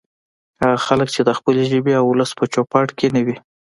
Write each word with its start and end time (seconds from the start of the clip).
هغه 0.61 0.77
خلک 0.87 1.07
چې 1.15 1.21
د 1.23 1.29
خپلې 1.37 1.63
ژبې 1.71 1.93
او 1.99 2.05
ولس 2.11 2.31
په 2.39 2.45
چوپړ 2.53 2.85
کې 2.97 3.07
نه 3.15 3.21
وي 3.25 3.35